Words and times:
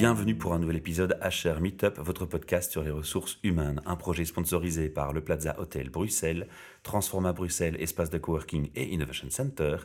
Bienvenue 0.00 0.34
pour 0.34 0.54
un 0.54 0.58
nouvel 0.58 0.78
épisode 0.78 1.18
HR 1.20 1.60
Meetup, 1.60 1.98
votre 1.98 2.24
podcast 2.24 2.72
sur 2.72 2.82
les 2.82 2.90
ressources 2.90 3.38
humaines, 3.42 3.82
un 3.84 3.96
projet 3.96 4.24
sponsorisé 4.24 4.88
par 4.88 5.12
le 5.12 5.20
Plaza 5.20 5.60
Hotel 5.60 5.90
Bruxelles, 5.90 6.48
Transforma 6.82 7.34
Bruxelles, 7.34 7.76
espace 7.78 8.08
de 8.08 8.16
coworking 8.16 8.70
et 8.74 8.94
innovation 8.94 9.28
center, 9.28 9.76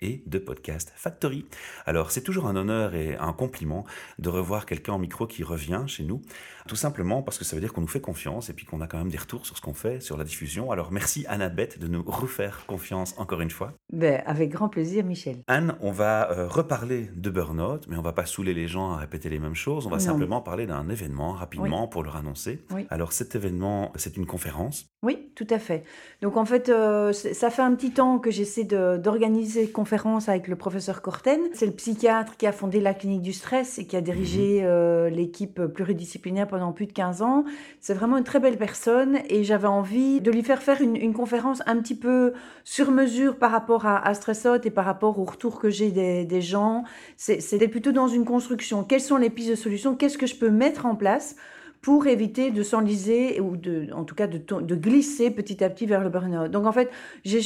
et 0.00 0.22
de 0.26 0.38
Podcast 0.38 0.92
Factory. 0.96 1.44
Alors 1.86 2.10
c'est 2.10 2.22
toujours 2.22 2.46
un 2.46 2.56
honneur 2.56 2.94
et 2.94 3.16
un 3.16 3.32
compliment 3.32 3.84
de 4.18 4.28
revoir 4.28 4.66
quelqu'un 4.66 4.92
en 4.92 4.98
micro 4.98 5.26
qui 5.26 5.42
revient 5.42 5.84
chez 5.86 6.04
nous, 6.04 6.22
tout 6.68 6.76
simplement 6.76 7.22
parce 7.22 7.38
que 7.38 7.44
ça 7.44 7.56
veut 7.56 7.60
dire 7.60 7.72
qu'on 7.72 7.80
nous 7.80 7.86
fait 7.86 8.00
confiance 8.00 8.50
et 8.50 8.52
puis 8.52 8.66
qu'on 8.66 8.80
a 8.80 8.86
quand 8.86 8.98
même 8.98 9.10
des 9.10 9.18
retours 9.18 9.46
sur 9.46 9.56
ce 9.56 9.62
qu'on 9.62 9.74
fait, 9.74 10.00
sur 10.00 10.16
la 10.16 10.24
diffusion. 10.24 10.70
Alors 10.70 10.92
merci 10.92 11.24
Annabeth 11.28 11.78
de 11.78 11.88
nous 11.88 12.02
refaire 12.02 12.64
confiance 12.66 13.14
encore 13.18 13.40
une 13.40 13.50
fois. 13.50 13.72
Ben, 13.92 14.22
avec 14.26 14.50
grand 14.50 14.68
plaisir 14.68 15.04
Michel. 15.04 15.36
Anne, 15.46 15.76
on 15.80 15.92
va 15.92 16.30
euh, 16.30 16.48
reparler 16.48 17.10
de 17.14 17.30
burn-out, 17.30 17.86
mais 17.88 17.96
on 17.96 18.02
va 18.02 18.12
pas 18.12 18.26
saouler 18.26 18.54
les 18.54 18.68
gens 18.68 18.92
à 18.92 18.96
répéter 18.96 19.28
les 19.28 19.38
mêmes 19.38 19.54
choses, 19.54 19.86
on 19.86 19.90
va 19.90 19.98
simplement 19.98 20.40
parler 20.40 20.66
d'un 20.66 20.88
événement 20.88 21.32
rapidement 21.32 21.88
pour 21.88 22.02
leur 22.02 22.16
annoncer. 22.16 22.64
Alors 22.90 23.12
cet 23.12 23.34
événement, 23.34 23.92
c'est 23.96 24.16
une 24.16 24.26
conférence 24.26 24.86
Oui, 25.02 25.30
tout 25.34 25.46
à 25.50 25.58
fait. 25.58 25.84
Donc 26.22 26.36
en 26.36 26.44
fait, 26.44 26.68
euh, 26.68 27.12
ça 27.12 27.50
fait 27.50 27.62
un 27.62 27.74
petit 27.74 27.92
temps 27.92 28.18
que 28.18 28.30
j'essaie 28.30 28.64
d'organiser 28.64 29.70
conférence 29.84 30.30
avec 30.30 30.48
le 30.48 30.56
professeur 30.56 31.02
Corten. 31.02 31.38
C'est 31.52 31.66
le 31.66 31.72
psychiatre 31.72 32.38
qui 32.38 32.46
a 32.46 32.52
fondé 32.52 32.80
la 32.80 32.94
clinique 32.94 33.20
du 33.20 33.34
stress 33.34 33.78
et 33.78 33.86
qui 33.86 33.96
a 33.96 34.00
dirigé 34.00 34.62
mhm. 34.62 34.66
euh, 34.66 35.10
l'équipe 35.10 35.60
pluridisciplinaire 35.66 36.48
pendant 36.48 36.72
plus 36.72 36.86
de 36.86 36.92
15 36.92 37.20
ans. 37.20 37.44
C'est 37.80 37.92
vraiment 37.92 38.16
une 38.16 38.24
très 38.24 38.40
belle 38.40 38.56
personne 38.56 39.18
et 39.28 39.44
j'avais 39.44 39.68
envie 39.68 40.22
de 40.22 40.30
lui 40.30 40.42
faire 40.42 40.62
faire 40.62 40.80
une, 40.80 41.12
conférence 41.12 41.62
un 41.66 41.76
petit 41.76 41.94
peu 41.94 42.32
sur 42.64 42.92
mesure 42.92 43.36
par 43.36 43.50
rapport 43.50 43.84
à, 43.84 43.98
à 43.98 44.14
Stressot 44.14 44.62
et 44.64 44.70
par 44.70 44.86
rapport 44.86 45.18
au 45.18 45.24
retour 45.24 45.60
que 45.60 45.68
j'ai 45.68 45.90
des, 45.90 46.24
des 46.24 46.40
gens. 46.40 46.84
C'était 47.18 47.68
plutôt 47.68 47.92
dans 47.92 48.08
une 48.08 48.24
construction. 48.24 48.84
Quelles 48.84 49.02
sont 49.02 49.18
les 49.18 49.28
pistes 49.28 49.50
de 49.50 49.54
solutions? 49.54 49.94
Qu'est-ce 49.96 50.16
que 50.16 50.26
je 50.26 50.36
peux 50.36 50.48
mettre 50.48 50.86
en 50.86 50.94
place 50.94 51.36
pour 51.84 52.06
éviter 52.06 52.50
de 52.50 52.62
s'enliser 52.62 53.42
ou 53.42 53.58
de, 53.58 53.88
en 53.92 54.04
tout 54.04 54.14
cas 54.14 54.26
de, 54.26 54.38
de, 54.38 54.74
glisser 54.74 55.30
petit 55.30 55.62
à 55.62 55.68
petit 55.68 55.84
vers 55.84 56.02
le 56.02 56.08
burn-out. 56.08 56.50
Donc 56.50 56.64
en 56.64 56.72
fait, 56.72 56.90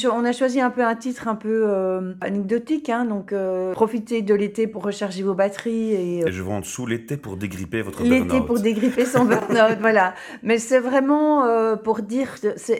on 0.09 0.23
a 0.23 0.31
choisi 0.31 0.61
un 0.61 0.69
peu 0.69 0.81
un 0.81 0.95
titre 0.95 1.27
un 1.27 1.35
peu 1.35 1.65
euh, 1.67 2.13
anecdotique, 2.21 2.87
hein, 2.87 3.03
donc 3.03 3.33
euh, 3.33 3.73
profitez 3.73 4.21
de 4.21 4.33
l'été 4.33 4.65
pour 4.65 4.83
recharger 4.83 5.23
vos 5.23 5.33
batteries. 5.33 5.91
Et, 5.91 6.23
euh, 6.23 6.27
et 6.29 6.31
je 6.31 6.41
vois 6.41 6.53
en 6.53 6.61
dessous 6.61 6.85
l'été 6.85 7.17
pour 7.17 7.35
dégripper 7.35 7.81
votre 7.81 8.01
burn-out. 8.01 8.31
L'été 8.31 8.45
pour 8.45 8.61
dégripper 8.61 9.03
son 9.03 9.25
burn-out, 9.25 9.77
voilà. 9.81 10.13
Mais 10.41 10.57
c'est 10.57 10.79
vraiment 10.79 11.43
pour 11.83 11.99
dire, 11.99 12.35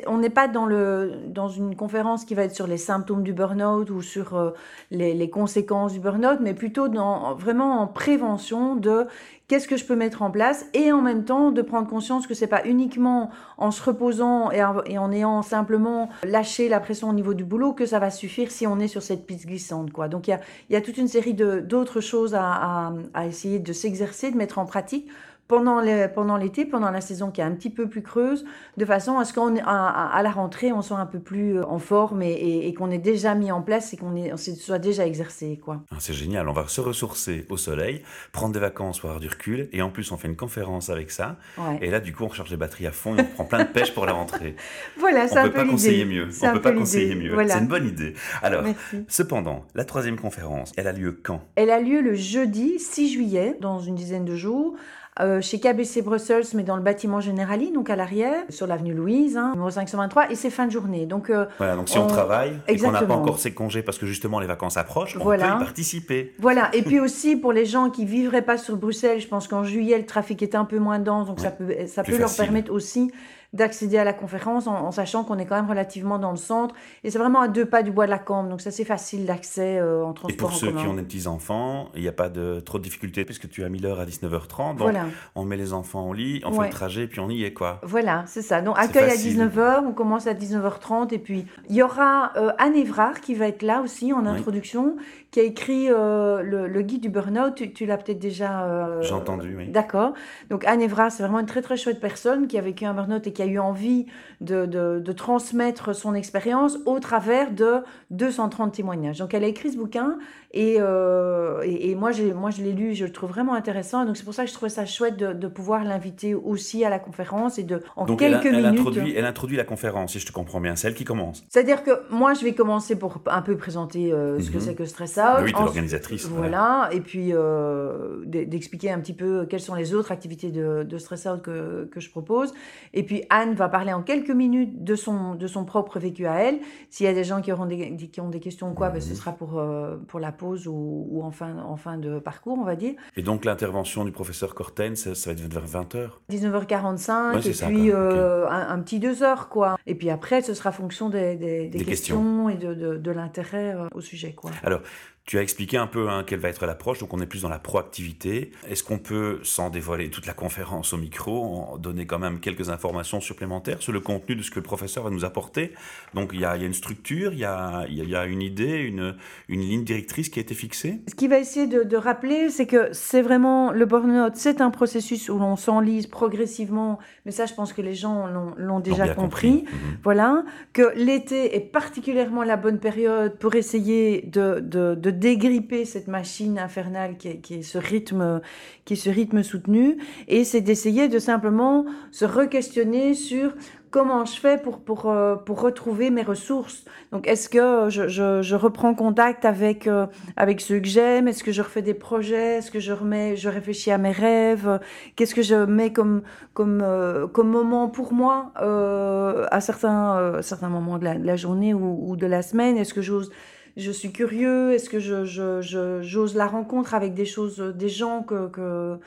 on 0.08 0.20
n'est 0.20 0.30
pas 0.30 0.48
dans, 0.48 0.66
le, 0.66 1.12
dans 1.28 1.50
une 1.50 1.76
conférence 1.76 2.24
qui 2.24 2.36
va 2.36 2.44
être 2.44 2.56
sur 2.56 2.68
les 2.68 2.78
symptômes 2.78 3.22
du 3.24 3.34
burn-out 3.34 3.90
ou 3.90 4.02
sur 4.02 4.54
les, 4.92 5.14
les 5.14 5.30
conséquences 5.30 5.92
du 5.92 6.00
burn-out, 6.00 6.40
mais 6.40 6.54
plutôt 6.54 6.88
dans, 6.88 7.36
vraiment 7.36 7.82
en 7.82 7.88
prévention 7.88 8.78
de 8.78 9.08
qu'est-ce 9.50 9.68
que 9.68 9.76
je 9.76 9.84
peux 9.84 9.96
mettre 9.96 10.22
en 10.22 10.32
place 10.32 10.68
et 10.74 10.94
en 10.94 11.02
même 11.02 11.26
temps 11.26 11.49
de 11.52 11.62
prendre 11.62 11.88
conscience 11.88 12.28
que 12.28 12.34
c'est 12.34 12.48
pas 12.48 12.66
uniquement 12.66 13.30
en 13.58 13.72
se 13.72 13.82
reposant 13.84 14.52
et 14.52 14.64
en, 14.64 15.12
ayant 15.12 15.42
simplement 15.42 16.10
lâché 16.24 16.70
la 16.70 16.80
pression 16.80 17.10
au 17.10 17.14
niveau 17.14 17.34
du 17.34 17.44
boulot 17.44 17.74
que 17.74 17.86
ça 17.86 18.00
va 18.00 18.12
suffire 18.12 18.52
si 18.52 18.68
on 18.68 18.80
est 18.80 18.88
sur 18.88 19.02
cette 19.02 19.26
piste 19.26 19.46
glissante 19.46 19.92
quoi. 19.92 20.08
Donc 20.08 20.28
il 20.28 20.40
y 20.70 20.76
a, 20.76 20.82
toute 20.82 20.98
une 20.98 21.08
série 21.08 21.34
d'autres 21.34 22.02
choses 22.02 22.36
à 22.36 22.92
essayer 23.26 23.60
de 23.60 23.74
s'exercer, 23.74 24.32
de 24.32 24.38
mettre 24.38 24.60
en 24.60 24.66
pratique 24.66 25.10
pendant 25.50 25.82
l'été, 25.82 26.64
pendant, 26.64 26.92
la 26.92 27.02
saison 27.02 27.32
qui 27.32 27.42
est 27.42 27.44
un 27.44 27.52
petit 27.52 27.72
peu 27.72 27.90
plus 27.90 28.04
creuse, 28.04 28.46
de 28.78 28.86
façon 28.86 29.18
à 29.18 29.26
ce 29.26 29.34
qu'à 29.34 29.42
à, 29.66 30.22
la 30.22 30.30
rentrée, 30.30 30.72
on 30.72 30.84
soit 30.84 31.00
un 31.00 31.08
peu 31.08 31.20
plus 31.20 31.58
euh, 31.58 31.66
en 31.66 31.80
forme 31.80 32.22
et, 32.22 32.72
qu'on 32.78 32.92
ait 32.92 33.00
déjà 33.00 33.34
mis 33.34 33.52
en 33.52 33.64
place 33.64 33.92
et 33.94 33.98
qu'on 33.98 34.14
soit 34.38 34.78
déjà 34.78 35.08
exercé. 35.08 35.60
quoi. 35.64 35.82
Ah, 35.92 35.96
c'est 36.00 36.14
génial, 36.14 36.48
on 36.48 36.54
va 36.54 36.68
se 36.68 36.82
ressourcer 36.82 37.48
au 37.50 37.58
soleil, 37.58 38.04
prendre 38.32 38.54
des 38.54 38.60
vacances 38.60 39.00
avoir 39.04 39.20
du 39.20 39.28
recul, 39.28 39.70
et 39.72 39.82
en 39.82 39.90
plus 39.90 40.12
on 40.12 40.18
fait 40.18 40.28
une 40.28 40.36
conférence 40.36 40.90
avec 40.92 41.10
ça. 41.10 41.38
Et 41.82 41.90
là, 41.90 42.00
du 42.00 42.14
coup, 42.14 42.26
on 42.26 42.28
recharge 42.28 42.52
les 42.52 42.58
batteries 42.58 42.86
à 42.86 42.92
fond 42.92 43.18
et 43.18 43.22
on 43.22 43.24
prend 43.24 43.46
plein 43.46 43.64
de 43.64 43.70
pêche 43.70 43.94
pour 43.94 44.06
la 44.06 44.14
rentrée. 44.14 44.56
voilà, 45.00 45.28
peu 45.28 45.40
On 45.40 45.44
peut 45.46 45.52
pas 45.52 45.66
conseiller 45.66 46.06
mieux. 46.06 46.30
On 46.44 46.54
peut 46.54 46.62
pas 46.62 46.74
conseiller 46.74 47.16
mieux. 47.16 47.36
C'est 47.48 47.58
une 47.58 47.68
bonne 47.68 47.88
idée. 47.88 48.14
Alors, 48.44 48.64
cependant, 49.08 49.66
la 49.74 49.84
troisième 49.84 50.20
conférence, 50.20 50.74
elle 50.78 50.88
a 50.88 50.92
lieu 50.92 51.20
quand? 51.24 51.42
Elle 51.56 51.72
a 51.72 51.80
lieu 51.80 52.02
le 52.02 52.14
jeudi 52.14 52.78
6 52.78 53.14
juillet, 53.14 53.58
dans 53.60 53.80
une 53.80 53.96
dizaine 53.96 54.26
de 54.26 54.36
jours, 54.36 54.76
euh, 55.22 55.42
chez 55.42 55.60
KBC 55.60 56.02
Brussels, 56.02 56.46
mais 56.54 56.64
dans 56.64 56.76
le 56.76 56.82
bâtiment 56.82 57.20
Generali, 57.20 57.72
donc 57.72 57.90
à 57.90 57.96
l'arrière, 57.96 58.44
sur 58.50 58.68
l'avenue 58.68 58.94
Louise, 58.94 59.36
hein, 59.36 59.52
numéro 59.52 59.70
523, 59.70 60.32
et 60.32 60.36
c'est 60.36 60.50
fin 60.50 60.66
de 60.66 60.72
journée. 60.72 61.06
Donc, 61.06 61.30
euh, 61.30 61.46
voilà, 61.58 61.76
donc 61.76 61.90
si 61.90 61.98
on, 61.98 62.08
travaille 62.08 62.60
et 62.68 62.78
qu'on 62.78 62.92
n'a 62.92 63.02
pas 63.02 63.16
encore 63.16 63.40
ses 63.40 63.54
congés 63.54 63.84
parce 63.84 63.98
que 63.98 64.06
justement 64.06 64.40
les 64.40 64.48
vacances 64.48 64.78
approchent, 64.78 65.18
on 65.20 65.26
peut 65.26 65.36
y 65.36 65.40
participer. 65.40 66.34
Voilà, 66.40 66.70
et 66.74 66.82
puis 66.84 67.00
aussi 67.00 67.36
pour 67.36 67.52
les 67.52 67.66
gens 67.66 67.90
qui 67.90 68.06
vivraient 68.06 68.42
pas 68.42 68.58
sur 68.58 68.78
Bruxelles, 68.78 69.20
je 69.20 69.28
pense 69.28 69.48
qu'en 69.48 69.64
juillet, 69.64 69.98
le 69.98 70.06
trafic 70.06 70.42
est 70.42 70.56
un 70.56 70.66
peu 70.66 70.80
moins 70.80 71.00
dense, 71.00 71.28
donc 71.28 71.40
ça 71.40 71.52
peut, 71.52 71.74
ça 71.88 72.04
peut 72.04 72.18
leur 72.18 72.34
permettre 72.34 72.72
aussi 72.72 73.12
d'accéder 73.54 73.98
à 73.98 74.04
la 74.04 74.14
conférence 74.14 74.68
en, 74.68 74.92
sachant 74.92 75.24
qu'on 75.24 75.40
est 75.40 75.46
quand 75.46 75.56
même 75.56 75.70
relativement 75.70 76.20
dans 76.20 76.32
le 76.32 76.38
centre. 76.38 76.76
Et 77.04 77.10
c'est 77.10 77.18
vraiment 77.18 77.42
à 77.42 77.48
deux 77.48 77.66
pas 77.66 77.82
du 77.82 77.92
bois 77.92 78.06
de 78.06 78.12
la 78.12 78.20
Cambre, 78.20 78.50
donc 78.50 78.62
c'est 78.62 78.70
assez 78.70 78.86
facile 78.86 79.26
d'accès 79.26 79.80
euh, 79.80 80.06
en 80.06 80.14
transport 80.14 80.32
Et 80.32 80.38
pour 80.38 80.54
ceux 80.54 80.72
qui 80.72 80.86
ont 80.86 80.94
des 80.94 81.02
petits-enfants, 81.02 81.90
il 81.96 82.02
n'y 82.02 82.08
a 82.08 82.14
pas 82.14 82.30
de 82.30 82.60
trop 82.60 82.78
de 82.78 82.84
difficultés 82.84 83.26
puisque 83.26 83.50
tu 83.50 83.64
as 83.64 83.70
mis 83.70 83.80
l'heure 83.80 84.00
à 84.00 84.06
19h30. 84.06 84.78
Donc 84.78 84.96
on 85.36 85.46
met 85.46 85.58
les 85.58 85.74
enfants 85.74 86.08
au 86.08 86.14
lit, 86.14 86.42
on 86.46 86.52
fait 86.52 86.68
le 86.68 86.70
trajet, 86.70 87.08
puis 87.08 87.20
on 87.20 87.30
y 87.30 87.44
est 87.44 87.54
quoi. 87.54 87.80
Voilà, 87.84 88.24
c'est 88.28 88.42
ça. 88.42 88.62
Donc 88.62 88.78
accueil 88.78 89.10
à 89.10 89.16
19h, 89.16 89.84
on 89.86 89.94
commence 89.94 90.28
à 90.28 90.34
19h30 90.34 91.14
et 91.14 91.20
puis 91.20 91.46
il 91.70 91.76
y 91.76 91.84
aura 91.84 92.32
euh, 92.38 92.52
Anne 92.58 92.76
Evrard 92.76 93.22
qui 93.22 93.36
va 93.36 93.48
être 93.48 93.64
là 93.64 93.82
aussi 93.82 94.14
en 94.14 94.26
introduction, 94.26 94.96
qui 95.32 95.40
a 95.40 95.44
écrit 95.44 95.88
euh, 95.90 96.42
le, 96.42 96.82
guide 96.82 97.02
du 97.02 97.10
burn-out. 97.10 97.62
Tu, 97.74 97.86
l'as 97.86 97.98
peut-être 97.98 98.20
déjà... 98.20 99.00
J'ai 99.02 99.14
entendu, 99.14 99.56
oui. 99.56 99.68
D'accord. 99.68 100.14
Donc 100.50 100.66
Anne 100.66 100.82
Evrard, 100.82 101.12
c'est 101.12 101.24
vraiment 101.24 101.40
une 101.40 101.46
très 101.46 101.62
très 101.62 101.78
chouette 101.78 102.00
personne 102.00 102.48
qui 102.48 102.58
a 102.58 102.62
vécu 102.62 102.86
un 102.86 102.94
burn-out 102.94 103.26
et 103.28 103.34
qui 103.34 103.42
a 103.42 103.46
eu 103.46 103.60
envie 103.60 104.06
de, 104.42 104.66
de, 104.66 105.12
transmettre 105.12 105.94
son 105.94 106.14
expérience 106.14 106.78
au 106.86 107.00
travers 107.00 107.52
de 107.52 107.82
230 108.12 108.74
témoignages. 108.74 109.20
Donc 109.20 109.34
elle 109.34 109.44
a 109.44 109.48
écrit 109.48 109.72
ce 109.72 109.78
bouquin 109.78 110.18
et, 110.52 110.78
euh, 110.80 111.62
et, 111.64 111.94
moi, 111.96 112.12
moi 112.36 112.50
je 112.50 112.64
l'ai 112.64 112.72
lu, 112.72 112.96
je 112.96 113.06
le 113.06 113.12
trouve 113.12 113.30
vraiment 113.30 113.54
intéressant. 113.54 114.06
Donc 114.06 114.18
c'est 114.18 114.24
pour 114.24 114.34
ça 114.34 114.44
que 114.44 114.50
je 114.50 114.54
trouvais 114.54 114.70
ça 114.70 114.86
chouette 114.86 114.99
de, 115.02 115.34
de 115.34 115.48
pouvoir 115.48 115.84
l'inviter 115.84 116.36
aussi 116.36 116.84
à 116.84 116.90
la 116.90 117.00
conférence 117.00 117.58
et 117.58 117.64
de 117.64 117.82
en 117.96 118.06
quelques 118.06 118.46
elle, 118.46 118.56
elle 118.56 118.64
minutes. 118.64 118.80
Introduit, 118.80 119.14
elle 119.16 119.26
introduit 119.26 119.58
la 119.58 119.64
conférence, 119.64 120.12
si 120.12 120.20
je 120.20 120.26
te 120.26 120.32
comprends 120.32 120.62
bien, 120.62 120.76
c'est 120.76 120.88
elle 120.88 120.96
qui 120.96 121.06
commence. 121.06 121.44
C'est-à-dire 121.50 121.84
que 121.84 121.92
moi 122.10 122.34
je 122.34 122.44
vais 122.44 122.54
commencer 122.54 122.98
pour 122.98 123.22
un 123.28 123.42
peu 123.42 123.58
présenter 123.58 124.12
euh, 124.12 124.40
ce 124.40 124.52
que 124.52 124.58
mhm. 124.58 124.62
c'est 124.62 124.76
que 124.76 124.86
Stress 124.86 125.18
Out. 125.18 125.44
oui, 125.44 125.52
tu 125.52 125.60
es 125.60 125.64
l'organisatrice. 125.64 126.26
Voilà, 126.28 126.90
et 126.92 127.02
puis 127.02 127.30
euh, 127.34 128.24
d'expliquer 128.26 128.92
un 128.92 129.00
petit 129.00 129.14
peu 129.14 129.46
quelles 129.46 129.60
sont 129.62 129.76
les 129.76 129.94
autres 129.94 130.12
activités 130.12 130.52
de, 130.52 130.84
de 130.84 130.98
Stress 130.98 131.26
Out 131.26 131.42
que, 131.42 131.86
que 131.86 132.00
je 132.00 132.10
propose. 132.10 132.54
Et 132.94 133.04
puis 133.04 133.24
Anne 133.30 133.54
va 133.54 133.70
parler 133.70 133.94
en 133.94 134.02
quelques 134.02 134.30
minutes 134.30 134.84
de 134.84 134.96
son, 134.96 135.36
de 135.36 135.48
son 135.48 135.66
propre 135.66 136.00
vécu 136.00 136.26
à 136.26 136.36
elle. 136.42 136.60
S'il 136.90 137.06
y 137.06 137.10
a 137.10 137.14
des 137.14 137.24
gens 137.24 137.42
qui, 137.42 137.52
auront 137.52 137.66
des, 137.66 137.96
qui 137.96 138.22
ont 138.22 138.30
des 138.30 138.40
questions 138.40 138.72
ou 138.72 138.74
quoi, 138.74 138.90
ben, 138.90 139.02
ce 139.02 139.10
mhm. 139.10 139.16
sera 139.16 139.32
pour, 139.32 139.60
euh, 139.60 139.98
pour 140.08 140.20
la 140.20 140.32
pause 140.32 140.68
ou, 140.68 141.08
ou, 141.10 141.24
en, 141.24 141.32
fin, 141.32 141.58
en 141.58 141.78
fin 141.78 141.98
de 141.98 142.20
parcours, 142.20 142.58
on 142.60 142.64
va 142.64 142.76
dire. 142.76 142.94
Et 143.16 143.22
donc 143.22 143.46
l'intervention 143.46 144.06
du 144.06 144.12
professeur 144.12 144.56
Corten, 144.96 145.16
ça, 145.16 145.30
va 145.30 145.32
être 145.34 145.54
vers 145.54 145.66
20h 145.66 146.10
19h45, 146.32 147.48
et 147.48 147.66
puis 147.68 147.92
euh, 147.92 148.48
un, 148.50 148.80
petit 148.80 149.00
2 149.00 149.24
heures, 149.24 149.50
quoi. 149.50 149.78
Et 149.86 149.96
puis 149.96 150.10
après, 150.10 150.42
ce 150.42 150.54
sera 150.54 150.72
fonction 150.72 151.10
des, 151.10 151.36
des, 151.36 151.70
questions. 151.84 152.50
et 152.50 152.56
de, 152.56 152.74
de, 152.74 152.98
de 152.98 153.12
l'intérêt 153.12 153.76
euh, 153.76 153.88
au 153.94 154.02
sujet, 154.02 154.34
quoi. 154.34 154.52
Alors, 154.64 154.82
tu 155.30 155.38
as 155.38 155.44
expliqué 155.44 155.78
un 155.78 155.86
peu 155.86 156.10
hein, 156.10 156.24
quelle 156.26 156.40
va 156.40 156.50
être 156.50 156.66
l'approche, 156.66 156.98
donc 156.98 157.14
on 157.14 157.22
est 157.22 157.28
plus 157.28 157.44
dans 157.44 157.50
la 157.50 157.60
proactivité. 157.60 158.50
Est-ce 158.68 158.84
qu'on 158.84 158.98
peut, 158.98 159.40
sans 159.44 159.70
dévoiler 159.70 160.10
toute 160.10 160.26
la 160.26 160.34
conférence 160.34 160.92
au 160.92 160.98
micro, 160.98 161.78
donner 161.78 162.08
quand 162.08 162.18
même 162.18 162.40
quelques 162.40 162.72
informations 162.72 163.22
supplémentaires 163.22 163.80
sur 163.80 163.94
le 163.94 164.00
contenu 164.00 164.36
de 164.36 164.42
ce 164.42 164.50
que 164.50 164.56
le 164.56 164.64
professeur 164.64 165.04
va 165.04 165.12
nous 165.12 165.26
apporter? 165.26 165.76
Donc 166.16 166.32
il 166.34 166.40
y, 166.40 166.46
a, 166.46 166.56
une 166.56 166.74
structure, 166.74 167.32
il 167.34 167.38
y 167.38 167.46
a, 167.46 167.86
il 167.88 168.10
y 168.10 168.16
a 168.16 168.26
une 168.26 168.42
idée, 168.42 168.78
une, 168.78 169.18
une, 169.50 169.62
ligne 169.62 169.84
directrice 169.84 170.30
qui 170.30 170.40
a 170.40 170.42
été 170.42 170.56
fixée? 170.56 171.00
Ce 171.08 171.14
qu'il 171.14 171.30
va 171.30 171.38
essayer 171.38 171.68
de, 171.68 171.96
rappeler, 171.96 172.50
c'est 172.50 172.66
que 172.66 172.90
c'est 172.92 173.22
vraiment 173.22 173.72
le 173.72 173.86
burn-out, 173.86 174.32
c'est 174.34 174.62
un 174.62 174.72
processus 174.72 175.30
où 175.30 175.38
l'on 175.38 175.58
s'enlise 175.58 176.08
progressivement, 176.08 176.98
mais 177.28 177.32
ça 177.32 177.46
je 177.46 177.54
pense 177.54 177.72
que 177.72 177.84
les 177.84 177.94
gens 177.94 178.26
l'ont 178.58 178.80
déjà 178.80 179.10
compris. 179.10 179.66
Mhm. 179.68 179.98
Voilà, 180.04 180.44
que 180.74 180.92
l'été 180.96 181.56
est 181.56 181.72
particulièrement 181.72 182.42
la 182.42 182.58
bonne 182.58 182.80
période 182.80 183.38
pour 183.38 183.54
essayer 183.54 184.24
de, 184.24 184.60
de, 184.60 184.96
de 184.96 185.19
dégripper 185.20 185.86
cette 185.86 186.08
machine 186.08 186.58
infernale 186.58 187.18
qui 187.18 187.28
est, 187.28 187.62
ce 187.62 187.78
rythme, 187.78 188.42
qui 188.86 188.96
ce 188.96 189.10
rythme 189.10 189.44
soutenu, 189.44 189.98
et 190.28 190.44
c'est 190.44 190.62
d'essayer 190.62 191.08
de 191.08 191.20
simplement 191.20 191.86
se 192.12 192.26
re-questionner 192.26 193.14
sur 193.14 193.54
comment 193.92 194.26
je 194.26 194.40
fais 194.40 194.58
pour, 194.58 194.80
pour, 194.80 195.10
euh, 195.10 195.36
pour 195.36 195.62
retrouver 195.62 196.12
mes 196.12 196.22
ressources. 196.22 196.86
Donc, 197.12 197.28
est-ce 197.28 197.50
que 197.50 197.90
je, 197.90 198.08
je, 198.08 198.56
reprends 198.56 198.94
contact 198.94 199.46
avec, 199.46 199.88
euh, 199.88 200.06
avec 200.38 200.62
ceux 200.62 200.80
que 200.80 200.88
j'aime? 200.88 201.28
Est-ce 201.28 201.44
que 201.44 201.52
je 201.52 201.62
refais 201.62 201.82
des 201.82 201.94
projets? 201.94 202.58
Est-ce 202.58 202.72
que 202.72 202.80
je, 202.80 202.94
remets, 202.94 203.36
je 203.36 203.50
réfléchis 203.50 203.92
à 203.92 203.98
mes 203.98 204.12
rêves? 204.12 204.80
Qu'est-ce 205.16 205.36
que 205.36 205.42
je 205.42 205.66
mets 205.66 205.92
comme, 205.92 206.22
comme, 206.54 206.82
euh, 206.84 207.28
moment 207.40 207.90
pour 207.90 208.14
moi 208.14 208.52
à 208.56 209.62
certains, 209.62 210.42
certains 210.42 210.70
moments 210.70 211.00
de 211.00 211.06
la, 211.06 211.16
de 211.16 211.26
la 211.26 211.36
journée 211.36 211.74
ou, 211.74 212.12
ou, 212.12 212.16
de 212.16 212.28
la 212.28 212.44
semaine? 212.44 212.78
Est-ce 212.78 212.94
que 212.94 213.02
j'ose 213.02 213.32
je 213.80 213.92
suis 213.92 214.12
curieux 214.12 214.74
Est-ce 214.74 214.90
que 214.90 215.00
je, 215.00 216.02
j'ose 216.02 216.36
la 216.36 216.48
rencontre 216.48 216.94
avec 216.94 217.14
des 217.14 217.26
choses, 217.26 217.60
des 217.60 217.90
gens 217.90 218.24
que, 218.24 218.48
que, 218.50 219.00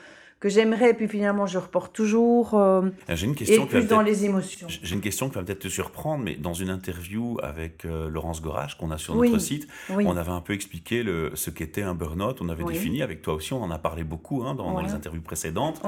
que 0.43 0.49
j'aimerais, 0.49 0.93
puis 0.93 1.07
finalement 1.07 1.45
je 1.45 1.57
reporte 1.57 1.95
toujours. 1.95 2.55
Euh, 2.55 2.81
j'ai 3.07 3.27
une 3.27 3.33
question 3.33 3.63
et 3.63 3.67
plus 3.67 3.87
dans 3.87 4.01
les 4.01 4.25
émotions. 4.25 4.67
J'ai 4.67 4.93
une 4.93 4.99
question 4.99 5.29
qui 5.29 5.35
va 5.35 5.43
peut-être 5.43 5.59
te 5.59 5.69
surprendre, 5.69 6.21
mais 6.21 6.35
dans 6.35 6.53
une 6.53 6.69
interview 6.69 7.37
avec 7.41 7.85
euh, 7.85 8.09
Laurence 8.09 8.41
Gorache 8.41 8.77
qu'on 8.77 8.91
a 8.91 8.97
sur 8.97 9.15
notre 9.15 9.39
site, 9.39 9.69
on 9.89 10.17
avait 10.17 10.31
un 10.31 10.41
peu 10.41 10.51
expliqué 10.51 11.01
le, 11.01 11.31
ce 11.35 11.49
qu'était 11.49 11.81
un 11.81 11.95
burn-out. 11.95 12.41
On 12.41 12.49
avait 12.49 12.65
défini 12.65 13.01
avec 13.01 13.21
toi 13.21 13.35
aussi, 13.35 13.53
on 13.53 13.63
en 13.63 13.71
a 13.71 13.79
parlé 13.79 14.03
beaucoup 14.03 14.43
hein, 14.43 14.53
dans, 14.53 14.81
les 14.81 14.91
interviews 14.91 15.21
précédentes, 15.21 15.81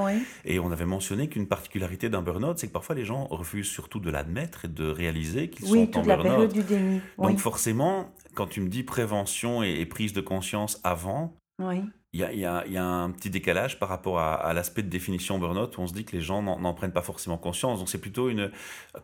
et 0.46 0.58
on 0.58 0.72
avait 0.72 0.86
mentionné 0.86 1.28
qu'une 1.28 1.46
particularité 1.46 2.08
d'un 2.08 2.22
burn-out, 2.22 2.58
c'est 2.58 2.68
que 2.68 2.72
parfois 2.72 2.94
les 2.94 3.04
gens 3.04 3.26
refusent 3.26 3.68
surtout 3.68 4.00
de 4.00 4.10
l'admettre 4.10 4.64
et 4.64 4.68
de 4.68 4.88
réaliser 4.88 5.50
qu'ils 5.50 5.66
sont 5.66 5.98
en 5.98 6.02
burn-out. 6.02 6.06
la 6.06 6.16
période 6.16 6.52
du 6.54 6.62
déni. 6.62 7.02
Donc 7.18 7.38
forcément, 7.40 8.10
quand 8.34 8.46
tu 8.46 8.62
me 8.62 8.68
dis 8.68 8.84
prévention 8.84 9.62
et, 9.62 9.80
et 9.80 9.84
prise 9.84 10.14
de 10.14 10.22
conscience 10.22 10.80
avant, 10.82 11.36
oui 11.58 11.84
il 12.16 12.40
y 12.40 12.78
a, 12.78 12.84
un 12.84 13.10
petit 13.10 13.30
décalage 13.30 13.78
par 13.78 13.88
rapport 13.88 14.18
à, 14.18 14.52
l'aspect 14.54 14.82
de 14.82 14.88
définition 14.88 15.38
burn-out 15.38 15.76
où 15.76 15.80
on 15.82 15.86
se 15.86 15.92
dit 15.92 16.04
que 16.04 16.16
les 16.16 16.22
gens 16.22 16.42
n'en 16.42 16.74
prennent 16.74 16.92
pas 16.92 17.02
forcément 17.02 17.36
conscience. 17.36 17.78
Donc 17.78 17.88
c'est 17.88 18.00
plutôt 18.00 18.30
une 18.30 18.50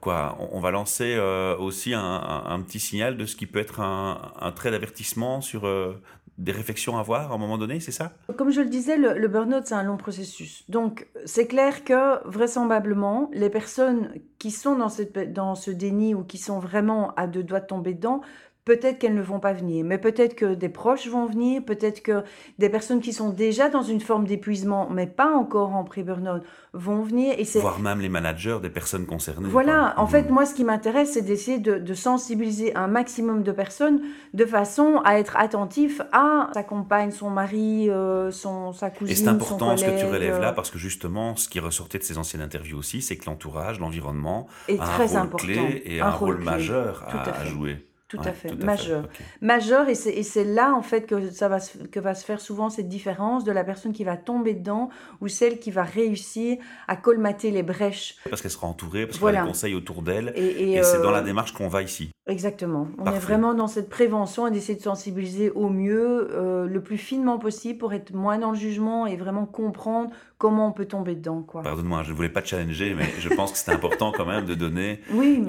quoi 0.01 0.37
on, 0.53 0.61
va 0.61 0.71
lancer 0.71 1.15
euh, 1.17 1.57
aussi 1.57 1.93
un, 1.95 2.63
petit 2.67 2.81
signal 2.81 3.17
de 3.17 3.27
ce 3.27 3.37
qui 3.37 3.47
peut 3.47 3.59
être 3.59 3.81
un, 3.81 4.53
trait 4.55 4.71
d'avertissement 4.71 5.41
sur 5.41 5.67
euh, 5.67 6.01
des 6.39 6.53
réflexions 6.53 6.97
à 6.97 7.01
avoir 7.01 7.33
à 7.33 7.35
un 7.35 7.39
moment 7.39 7.59
donné, 7.59 7.81
c'est 7.81 7.93
ça? 7.93 8.13
Comme 8.37 8.51
je 8.51 8.63
le 8.63 8.69
disais, 8.69 8.97
le, 8.97 9.29
burn-out 9.29 9.65
c'est 9.67 9.75
un 9.75 9.83
long 9.83 9.99
processus. 9.99 10.69
Donc 10.71 11.07
c'est 11.27 11.47
clair 11.47 11.85
que 11.85 12.27
vraisemblablement 12.27 13.31
les 13.35 13.51
personnes 13.51 14.13
qui 14.39 14.51
sont 14.51 14.77
dans, 14.77 14.89
cette, 14.89 15.33
dans 15.33 15.55
ce 15.55 15.71
déni 15.71 16.15
ou 16.15 16.25
qui 16.25 16.39
sont 16.39 16.59
vraiment 16.59 17.15
à 17.17 17.27
deux 17.27 17.43
doigts 17.43 17.61
de 17.61 17.67
tomber 17.67 17.95
dedans 17.95 18.23
Peut-être 18.65 19.01
qu'elles 19.01 19.17
ne 19.17 19.23
vont 19.23 19.41
pas 19.41 19.53
venir, 19.53 19.85
mais 19.85 19.99
peut-être 19.99 20.37
que 20.37 20.55
des 20.55 20.69
proches 20.69 21.09
vont 21.09 21.27
venir, 21.27 21.65
peut-être 21.65 22.01
que 22.01 22.23
des 22.61 22.69
personnes 22.69 23.01
qui 23.01 23.13
sont 23.13 23.31
déjà 23.31 23.69
dans 23.69 23.83
une 23.83 24.01
forme 24.01 24.25
d'épuisement, 24.25 24.89
mais 24.89 25.09
pas 25.09 25.33
encore 25.33 25.75
en 25.75 25.83
pré-burnout, 25.83 26.45
vont 26.73 27.03
venir. 27.03 27.35
Et 27.39 27.45
Voire 27.59 27.81
même 27.81 28.01
les 28.01 28.09
managers 28.09 28.59
des 28.63 28.71
personnes 28.71 29.05
concernées. 29.05 29.49
Voilà, 29.49 29.95
en 29.97 30.07
fait, 30.07 30.31
mmh. 30.31 30.33
moi, 30.33 30.47
ce 30.47 30.55
qui 30.55 30.63
m'intéresse, 30.63 31.15
c'est 31.15 31.23
d'essayer 31.23 31.59
de, 31.59 31.95
sensibiliser 31.95 32.75
un 32.77 32.87
maximum 32.87 33.43
de 33.43 33.51
personnes 33.51 34.01
de 34.33 34.45
façon 34.47 35.03
à 35.05 35.19
être 35.19 35.37
attentif 35.37 36.01
à 36.13 36.49
sa 36.55 36.63
compagne, 36.63 37.11
son 37.11 37.31
mari, 37.31 37.91
euh, 37.91 38.31
son, 38.31 38.73
sa 38.73 38.91
cousine. 38.91 39.13
Et 39.13 39.17
c'est 39.17 39.27
important 39.27 39.77
ce 39.77 39.85
que 39.85 39.99
tu 39.99 40.07
relèves 40.07 40.41
là, 40.41 40.51
euh. 40.51 40.53
parce 40.53 40.71
que 40.71 40.79
justement, 40.79 41.35
ce 41.35 41.49
qui 41.49 41.59
ressortait 41.59 41.99
de 41.99 42.05
ces 42.05 42.17
anciennes 42.17 42.43
interviews 42.43 42.79
aussi, 42.79 43.03
c'est 43.03 43.17
que 43.17 43.27
l'entourage, 43.27 43.81
l'environnement, 43.81 44.47
est 44.69 44.79
a 44.79 44.85
très 44.85 45.17
un 45.17 45.23
rôle 45.23 45.41
clé 45.41 45.83
et 45.85 46.01
un, 46.01 46.11
rôle, 46.11 46.39
majeur 46.39 47.05
à 47.09 47.45
jouer. 47.45 47.85
Tout 48.13 48.29
à 48.29 48.33
fait, 48.33 48.55
majeur. 48.55 49.09
Majeur, 49.41 49.89
et 49.89 49.95
c'est 49.95 50.45
là 50.45 50.75
en 50.75 50.83
fait 50.83 51.07
que, 51.07 51.31
ça 51.31 51.49
va, 51.49 51.59
que 51.91 51.99
va 51.99 52.15
se 52.15 52.27
faire 52.27 52.43
souvent 52.43 52.69
cette 52.69 52.89
différence 52.89 53.43
de 53.45 53.53
la 53.53 53.65
personne 53.65 53.95
qui 53.95 54.05
va 54.05 54.19
tomber 54.19 54.53
dedans 54.53 54.91
ou 55.23 55.29
celle 55.29 55.59
qui 55.59 55.71
va 55.71 55.83
réussir 55.83 56.59
à 56.89 56.97
colmater 56.97 57.51
les 57.51 57.63
brèches. 57.63 58.17
Parce 58.29 58.43
qu'elle 58.43 58.51
sera 58.51 58.67
entourée, 58.67 59.07
parce 59.07 59.19
qu'elle 59.19 59.37
a 59.37 59.43
des 59.43 59.49
conseils 59.49 59.75
autour 59.75 60.03
d'elle, 60.03 60.35
et, 60.37 60.83
c'est 60.83 61.01
dans 61.01 61.11
la 61.11 61.21
euh, 61.21 61.23
démarche 61.23 61.55
qu'on 61.55 61.69
va 61.69 61.81
ici. 61.81 62.11
Exactement. 62.29 62.87
On 62.99 63.07
est 63.07 63.19
vraiment 63.19 63.53
dans 63.53 63.67
cette 63.67 63.89
prévention 63.91 64.47
et 64.47 64.53
d'essayer 64.53 64.79
de 64.79 64.83
sensibiliser 64.83 65.51
au 65.51 65.69
mieux, 65.69 66.29
euh, 66.31 66.69
le 66.69 66.81
plus 66.81 66.97
finement 66.97 67.37
possible 67.39 67.81
pour 67.81 67.93
être 67.93 68.15
moins 68.15 68.39
dans 68.39 68.53
le 68.53 68.57
jugement 68.57 69.09
et 69.09 69.17
vraiment 69.17 69.45
comprendre 69.45 70.11
comment 70.43 70.67
on 70.67 70.73
peut 70.73 70.87
tomber 70.87 71.15
dedans. 71.15 71.43
Quoi. 71.43 71.63
Pardonne-moi, 71.63 72.03
je 72.03 72.11
ne 72.11 72.17
voulais 72.17 72.29
pas 72.29 72.43
te 72.43 72.49
challenger, 72.49 72.95
mais 72.95 73.09
je 73.21 73.29
pense 73.29 73.53
que 73.53 73.59
c'est 73.59 73.71
important 73.71 74.11
quand 74.11 74.27
même 74.27 74.45
de 74.45 74.55
donner 74.55 75.01
oui, 75.13 75.41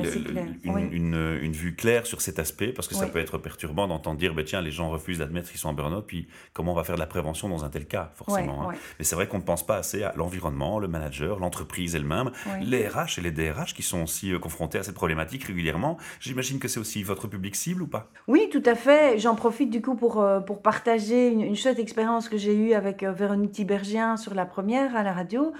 une, 0.63 1.39
une, 1.41 1.51
vue 1.51 1.75
claire 1.75 2.05
sur 2.05 2.21
cet 2.21 2.37
aspect, 2.37 2.67
parce 2.67 2.87
que 2.87 2.93
ça 2.93 3.07
peut 3.07 3.17
être 3.17 3.39
perturbant 3.39 3.87
d'entendre 3.87 4.19
dire, 4.19 4.35
bah, 4.35 4.43
tiens, 4.43 4.61
les 4.61 4.69
gens 4.69 4.91
refusent 4.91 5.17
d'admettre 5.17 5.49
qu'ils 5.49 5.59
sont 5.59 5.69
en 5.69 5.73
burn-out, 5.73 6.05
puis 6.05 6.27
comment 6.53 6.73
on 6.73 6.75
va 6.75 6.83
faire 6.83 6.93
de 6.93 6.99
la 6.99 7.07
prévention 7.07 7.49
dans 7.49 7.65
un 7.65 7.69
tel 7.69 7.87
cas, 7.87 8.11
forcément. 8.13 8.69
Hein. 8.69 8.75
Mais 8.99 9.05
c'est 9.05 9.15
vrai 9.15 9.27
qu'on 9.27 9.39
ne 9.39 9.43
pense 9.43 9.65
pas 9.65 9.77
assez 9.77 10.03
à 10.03 10.13
l'environnement, 10.15 10.77
le 10.77 10.87
manager, 10.87 11.39
l'entreprise 11.39 11.95
elle-même, 11.95 12.29
les 12.61 12.87
RH 12.87 13.17
et 13.17 13.21
les 13.21 13.31
DRH 13.31 13.73
qui 13.73 13.81
sont 13.81 14.03
aussi 14.03 14.31
euh, 14.31 14.37
confrontés 14.37 14.77
à 14.77 14.83
cette 14.83 14.95
problématique 14.95 15.43
régulièrement. 15.45 15.97
J'imagine 16.19 16.59
que 16.63 16.69
c'est 16.69 16.79
aussi 16.79 17.03
votre 17.03 17.27
public 17.27 17.55
cible 17.55 17.83
ou 17.83 17.87
pas? 17.87 18.09
Oui, 18.27 18.47
tout 18.49 18.63
à 18.65 18.73
fait. 18.73 19.19
J'en 19.19 19.35
profite 19.35 19.69
du 19.69 19.81
coup 19.81 19.95
pour, 19.95 20.21
euh, 20.21 20.39
partager 20.39 21.27
une, 21.27 21.41
une 21.41 21.55
chouette 21.57 21.77
expérience 21.77 22.29
que 22.29 22.37
j'ai 22.37 22.55
eue 22.55 22.73
avec 22.73 23.03
euh, 23.03 23.11
Véronique 23.11 23.51
Tibergien 23.51 24.15
sur 24.15 24.33
la 24.33 24.45
première 24.45 24.95
à 24.95 25.03
la 25.03 25.11
radio 25.11 25.51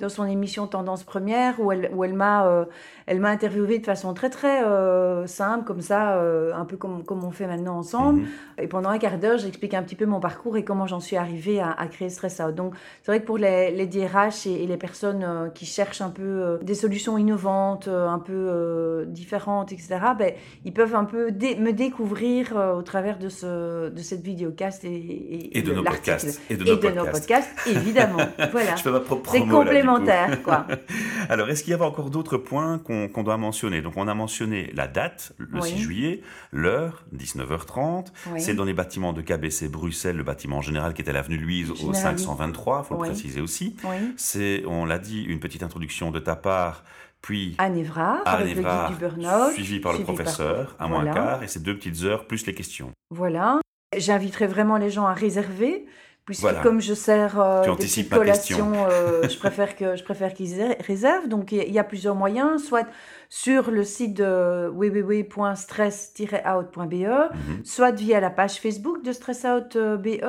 dans 0.00 0.08
son 0.08 0.24
émission 0.24 0.66
Tendance 0.66 1.04
Première 1.04 1.60
où 1.60 1.70
elle, 1.70 1.90
où 1.94 2.04
elle 2.04 2.14
m'a 2.14 2.46
euh, 2.46 2.64
elle 3.06 3.20
m'a 3.20 3.30
interviewé 3.30 3.78
de 3.78 3.84
façon 3.84 4.14
très 4.14 4.30
très 4.30 4.62
euh, 4.62 5.26
simple 5.26 5.64
comme 5.64 5.80
ça, 5.80 6.14
euh, 6.14 6.52
un 6.54 6.64
peu 6.64 6.76
comme, 6.76 7.02
comme 7.04 7.24
on 7.24 7.32
fait 7.32 7.46
maintenant 7.46 7.76
ensemble. 7.76 8.20
Mhm. 8.20 8.28
Et 8.58 8.68
pendant 8.68 8.88
un 8.88 8.98
quart 8.98 9.18
d'heure, 9.18 9.38
j'explique 9.38 9.74
un 9.74 9.82
petit 9.82 9.96
peu 9.96 10.06
mon 10.06 10.20
parcours 10.20 10.56
et 10.56 10.64
comment 10.64 10.86
j'en 10.86 11.00
suis 11.00 11.16
arrivée 11.16 11.60
à, 11.60 11.86
créer 11.88 12.08
Stress 12.08 12.40
Out. 12.40 12.54
Donc 12.54 12.74
c'est 13.02 13.10
vrai 13.10 13.20
que 13.20 13.26
pour 13.26 13.38
les, 13.38 13.72
les 13.72 13.86
DRH 13.86 14.46
et, 14.46 14.66
les 14.66 14.76
personnes 14.76 15.50
qui 15.54 15.66
cherchent 15.66 16.02
un 16.02 16.10
peu 16.10 16.58
des 16.62 16.74
solutions 16.74 17.18
innovantes, 17.18 17.88
un 17.88 18.18
peu 18.18 19.04
différentes, 19.08 19.72
etc., 19.72 19.98
ben, 20.16 20.32
ils 20.64 20.72
peuvent 20.72 20.94
un 20.94 21.04
peu 21.04 21.30
me 21.30 21.72
découvrir 21.72 22.54
au 22.76 22.82
travers 22.82 23.18
de, 23.18 23.28
ce, 23.28 23.88
de 23.88 24.02
cette 24.02 24.22
vidéocast 24.22 24.84
et, 24.84 25.58
et, 25.58 25.62
de, 25.62 25.72
nos 25.72 25.82
podcasts. 25.82 26.40
Et 26.48 26.56
de 26.56 26.64
nos, 26.64 26.76
podcasts. 26.76 27.50
évidemment. 27.66 28.18
voilà. 28.52 28.76
Je 28.76 28.82
fais 28.82 28.90
ma 28.90 29.00
propre 29.00 29.30
C'est 29.32 29.40
complémentaire 29.40 29.89
quoi. 30.44 30.66
Alors, 31.28 31.48
est-ce 31.48 31.62
qu'il 31.62 31.72
y 31.72 31.74
avait 31.74 31.84
encore 31.84 32.10
d'autres 32.10 32.36
points 32.36 32.78
qu'on 32.78 33.22
doit 33.22 33.36
mentionner? 33.36 33.82
Donc, 33.82 33.94
on 33.96 34.08
a 34.08 34.14
mentionné 34.14 34.70
la 34.74 34.86
date, 34.86 35.32
le 35.38 35.60
6 35.60 35.78
juillet, 35.78 36.22
l'heure, 36.52 37.04
19h30. 37.16 38.06
C'est 38.38 38.54
dans 38.54 38.64
les 38.64 38.74
bâtiments 38.74 39.12
de 39.12 39.22
KBC 39.22 39.68
Bruxelles, 39.68 40.16
le 40.16 40.24
bâtiment 40.24 40.60
général 40.60 40.94
qui 40.94 41.02
était 41.02 41.10
à 41.10 41.14
l'avenue 41.14 41.38
Louise 41.38 41.70
au 41.70 41.92
523, 41.92 42.82
il 42.84 42.88
faut 42.88 43.02
le 43.02 43.08
préciser 43.08 43.40
aussi. 43.40 43.76
C'est, 44.16 44.64
on 44.66 44.84
l'a 44.84 44.98
dit, 44.98 45.22
une 45.22 45.40
petite 45.40 45.62
introduction 45.62 46.10
de 46.10 46.18
ta 46.18 46.36
part 46.36 46.84
puis 47.22 47.54
à 47.58 47.68
Nevra, 47.68 48.22
avec 48.24 48.56
le 48.56 48.62
du 48.62 48.96
burn 48.98 49.52
suivi 49.52 49.80
par 49.80 49.92
le 49.92 50.02
professeur, 50.02 50.74
à 50.78 50.88
moins 50.88 51.04
quart, 51.04 51.42
et 51.42 51.48
ces 51.48 51.60
deux 51.60 51.76
petites 51.76 52.02
heures, 52.04 52.26
plus 52.26 52.46
les 52.46 52.54
questions. 52.54 52.92
Voilà. 53.10 53.60
J'inviterai 53.96 54.46
vraiment 54.46 54.76
les 54.76 54.90
gens 54.90 55.06
à 55.06 55.12
réserver 55.12 55.84
puisque 56.30 56.62
comme 56.62 56.80
je 56.80 56.94
sers 56.94 57.38
euh, 57.40 57.74
des 57.74 58.04
collations, 58.04 58.72
euh, 58.88 59.22
je 59.28 59.36
préfère 59.36 59.74
que 59.74 59.96
je 59.96 60.04
préfère 60.04 60.32
qu'ils 60.32 60.76
réservent. 60.86 61.26
Donc 61.26 61.50
il 61.50 61.72
y, 61.72 61.78
a 61.80 61.82
plusieurs 61.82 62.14
moyens, 62.14 62.62
soit 62.62 62.86
sur 63.28 63.72
le 63.72 63.82
site 63.82 64.14
de 64.14 64.68
www.stress-out.be, 64.68 66.92
mhm. 66.92 67.64
soit 67.64 67.90
via 67.90 68.20
la 68.20 68.30
page 68.30 68.60
Facebook 68.60 69.02
de 69.02 69.10
Stress 69.10 69.44
Out 69.44 69.74
euh, 69.74 69.96
BE, 69.96 70.20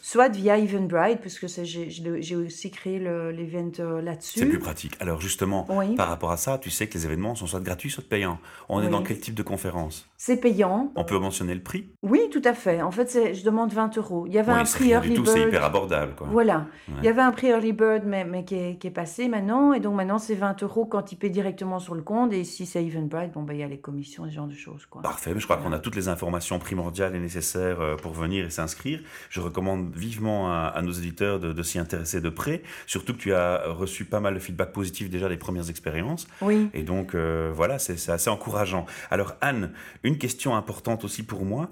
soit 0.00 0.30
via 0.30 0.56
Eventbrite, 0.56 1.20
puisque 1.20 1.48
j'ai 1.48 2.36
aussi 2.36 2.70
créé 2.70 2.98
l'event 2.98 4.00
là-dessus. 4.02 4.38
C'est 4.38 4.46
plus 4.46 4.58
pratique. 4.58 4.96
Alors 5.00 5.20
justement, 5.20 5.68
par 5.98 6.08
rapport 6.08 6.32
à 6.32 6.38
ça, 6.38 6.56
tu 6.56 6.70
sais 6.70 6.86
que 6.86 6.94
les 6.94 7.04
événements 7.04 7.34
sont 7.34 7.46
soit 7.46 7.60
gratuits, 7.60 7.90
soit 7.90 8.08
payants. 8.08 8.38
On 8.70 8.82
est 8.82 8.88
dans 8.88 9.02
quel 9.02 9.20
type 9.20 9.34
de 9.34 9.42
conférence? 9.42 10.08
C'est 10.16 10.36
payant. 10.36 10.92
On 10.94 11.04
peut 11.04 11.18
mentionner 11.18 11.54
le 11.54 11.62
prix? 11.62 11.90
Oui, 12.02 12.20
tout 12.30 12.40
à 12.44 12.54
fait. 12.54 12.80
En 12.80 12.92
fait, 12.92 13.34
je 13.34 13.44
demande 13.44 13.72
20 13.72 13.98
euros. 13.98 14.24
Il 14.28 14.32
y 14.32 14.38
avait 14.38 14.52
un 14.52 14.64
prix 14.64 14.90
early 14.90 15.18
bird. 15.18 15.41
C'est 15.42 15.48
hyper 15.48 15.64
abordable. 15.64 16.14
Quoi. 16.16 16.28
Voilà. 16.30 16.66
Il 16.98 17.04
y 17.04 17.08
avait 17.08 17.22
un 17.22 17.32
prix 17.32 17.48
early 17.48 17.72
bird, 17.72 18.02
mais, 18.04 18.24
mais 18.24 18.44
qui, 18.44 18.54
est, 18.54 18.76
qui 18.76 18.86
est 18.86 18.92
passé 18.92 19.28
maintenant. 19.28 19.72
Et 19.72 19.80
donc 19.80 19.94
maintenant, 19.94 20.18
c'est 20.18 20.34
20 20.34 20.62
euros 20.62 20.86
quand 20.86 21.12
il 21.12 21.16
paie 21.16 21.30
directement 21.30 21.78
sur 21.78 21.94
le 21.94 22.02
compte. 22.02 22.32
Et 22.32 22.44
si 22.44 22.66
c'est 22.66 22.84
Eventbrite, 22.84 23.32
bon, 23.32 23.42
ben, 23.42 23.54
il 23.54 23.60
y 23.60 23.62
a 23.62 23.68
les 23.68 23.78
commissions, 23.78 24.24
ce 24.24 24.30
genre 24.30 24.46
de 24.46 24.54
choses. 24.54 24.86
Quoi. 24.86 25.02
Parfait, 25.02 25.32
mais 25.34 25.40
je 25.40 25.46
crois 25.46 25.56
qu'on 25.56 25.72
a 25.72 25.78
toutes 25.78 25.96
les 25.96 26.08
informations 26.08 26.58
primordiales 26.58 27.14
et 27.14 27.20
nécessaires 27.20 27.80
euh, 27.80 27.96
pour 27.96 28.12
venir 28.12 28.44
et 28.44 28.50
s'inscrire. 28.50 29.00
Je 29.30 29.40
recommande 29.40 29.94
vivement 29.94 30.52
à, 30.52 30.80
nos 30.82 30.92
éditeurs 30.92 31.38
de, 31.38 31.62
s'y 31.62 31.78
intéresser 31.78 32.20
de 32.20 32.28
près, 32.28 32.62
surtout 32.86 33.12
que 33.12 33.18
tu 33.18 33.34
as 33.34 33.62
reçu 33.66 34.04
pas 34.04 34.20
mal 34.20 34.34
de 34.34 34.38
feedback 34.38 34.72
positif 34.72 35.10
déjà 35.10 35.28
des 35.28 35.36
premières 35.36 35.70
expériences. 35.70 36.26
Oui. 36.40 36.68
Et 36.74 36.82
donc, 36.82 37.14
euh, 37.14 37.50
voilà, 37.54 37.78
c'est 37.78 38.10
assez 38.10 38.30
encourageant. 38.30 38.86
Alors, 39.10 39.34
Anne, 39.40 39.72
une 40.02 40.18
question 40.18 40.56
importante 40.56 41.04
aussi 41.04 41.22
pour 41.22 41.44
moi. 41.44 41.70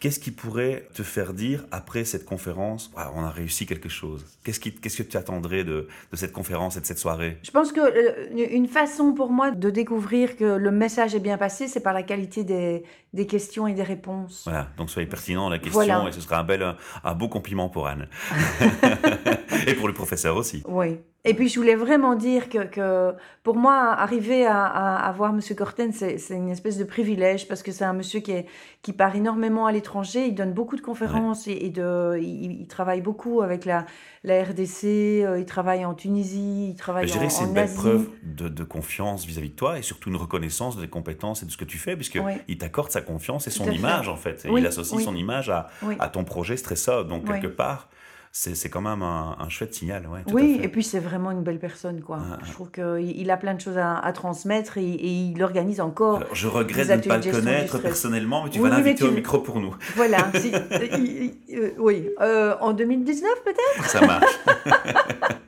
Qu'est-ce 0.00 0.20
qui 0.20 0.30
pourrait 0.30 0.86
te 0.94 1.02
faire 1.02 1.32
dire 1.32 1.64
après 1.70 2.04
cette 2.04 2.24
conférence, 2.24 2.90
on 2.96 3.24
a 3.24 3.30
réussi 3.30 3.66
quelque 3.66 3.88
chose 3.88 4.24
Qu'est-ce 4.44 4.60
que 4.60 5.02
tu 5.02 5.16
attendrais 5.16 5.64
de, 5.64 5.88
cette 6.12 6.32
conférence 6.32 6.76
et 6.76 6.80
de 6.80 6.86
cette 6.86 6.98
soirée? 6.98 7.38
Je 7.42 7.50
pense 7.50 7.72
que 7.72 7.80
euh, 7.80 8.46
une 8.50 8.68
façon 8.68 9.14
pour 9.14 9.30
moi 9.30 9.50
de 9.50 9.70
découvrir 9.70 10.36
que 10.36 10.44
le 10.44 10.70
message 10.70 11.14
est 11.14 11.20
bien 11.20 11.38
passé, 11.38 11.68
c'est 11.68 11.80
par 11.80 11.94
la 11.94 12.02
qualité 12.02 12.44
des, 12.44 13.26
questions 13.26 13.66
et 13.66 13.72
des 13.72 13.82
réponses. 13.82 14.42
Voilà, 14.44 14.68
donc 14.76 14.90
soyez 14.90 15.08
pertinent 15.08 15.48
la 15.48 15.58
question 15.58 16.06
et 16.06 16.12
ce 16.12 16.20
sera 16.20 16.38
un 16.38 16.44
bel, 16.44 16.74
un 17.02 17.14
beau 17.14 17.28
compliment 17.28 17.68
pour 17.70 17.86
Anne. 17.86 18.08
et 19.68 19.74
pour 19.74 19.88
le 19.88 19.94
professeur 19.94 20.36
aussi. 20.36 20.62
Oui. 20.66 20.98
Et 21.26 21.32
puis, 21.32 21.48
je 21.48 21.58
voulais 21.58 21.74
vraiment 21.74 22.16
dire 22.16 22.50
que, 22.50 22.64
que 22.66 23.14
pour 23.42 23.56
moi, 23.56 23.94
arriver 23.94 24.44
à, 24.44 24.66
à, 24.66 25.10
voir 25.12 25.30
M. 25.30 25.40
Corten, 25.56 25.90
c'est 25.90 26.18
une 26.30 26.50
espèce 26.50 26.76
de 26.76 26.84
privilège 26.84 27.48
parce 27.48 27.62
que 27.62 27.72
c'est 27.72 27.84
un 27.84 27.94
monsieur 27.94 28.20
qui, 28.20 28.32
est, 28.32 28.46
qui 28.82 28.92
part 28.92 29.16
énormément 29.16 29.64
à 29.64 29.72
l'étranger. 29.72 30.26
Il 30.26 30.34
donne 30.34 30.52
beaucoup 30.52 30.76
de 30.76 30.82
conférences 30.82 31.48
et, 31.48 31.70
de, 31.70 32.18
il, 32.20 32.66
travaille 32.66 33.00
beaucoup 33.00 33.40
avec 33.40 33.64
la, 33.64 33.86
la 34.22 34.44
RDC, 34.44 34.84
euh, 34.84 35.38
il 35.38 35.46
travaille 35.46 35.86
en 35.86 35.94
Tunisie, 35.94 36.68
il 36.70 36.76
travaille 36.76 37.08
je 37.08 37.12
dirais 37.12 37.28
que 37.28 37.32
c'est 37.32 37.44
une 37.44 37.54
belle 37.54 37.72
preuve 37.72 38.06
de, 38.22 38.48
de 38.48 38.64
confiance 38.64 39.24
vis-à-vis 39.24 39.48
de 39.48 39.54
toi 39.54 39.78
et 39.78 39.82
surtout 39.82 40.10
une 40.10 40.16
reconnaissance 40.16 40.76
des 40.76 40.88
compétences 40.88 41.42
et 41.42 41.46
de 41.46 41.50
ce 41.50 41.56
que 41.56 41.64
tu 41.64 41.78
fais, 41.78 41.96
puisqu'il 41.96 42.22
il 42.48 42.58
t'accorde 42.58 42.90
sa 42.90 43.00
confiance 43.00 43.46
et 43.46 43.50
son 43.50 43.70
image, 43.70 44.10
en 44.10 44.16
fait. 44.16 44.46
il 44.54 44.66
associe 44.66 45.02
son 45.02 45.16
image 45.16 45.48
à, 45.48 45.70
à 45.98 46.08
ton 46.08 46.24
projet 46.24 46.58
Stressa. 46.58 47.02
Donc, 47.02 47.26
quelque 47.26 47.46
part, 47.46 47.88
c'est 48.36 48.68
quand 48.68 48.80
même 48.80 49.02
un, 49.02 49.48
chouette 49.48 49.74
signal. 49.74 50.08
Ouais, 50.08 50.24
oui, 50.32 50.58
et 50.60 50.68
puis 50.68 50.82
c'est 50.82 50.98
vraiment 50.98 51.30
une 51.30 51.42
belle 51.42 51.60
personne. 51.60 52.00
Quoi. 52.00 52.18
Je 52.44 52.50
trouve 52.50 52.70
qu'il 52.72 53.30
a 53.30 53.36
plein 53.36 53.54
de 53.54 53.60
choses 53.60 53.78
à, 53.78 54.12
transmettre 54.12 54.76
et, 54.76 54.82
il 54.82 55.40
organise 55.42 55.80
encore. 55.80 56.24
je 56.32 56.48
regrette 56.48 56.88
de 56.88 56.94
ne 56.94 57.00
pas 57.00 57.18
le 57.18 57.30
connaître 57.30 57.78
personnellement, 57.78 58.44
mais 58.44 58.50
tu 58.50 58.60
vas 58.60 58.70
l'inviter 58.70 59.04
au 59.04 59.12
micro 59.12 59.38
pour 59.38 59.60
nous. 59.60 59.74
Voilà, 59.94 60.30
euh, 60.34 61.70
oui, 61.78 62.08
euh, 62.20 62.56
en 62.60 62.72
2019 62.72 63.30
peut-être? 63.44 63.88
Ça 63.88 64.00
marche. 64.04 64.40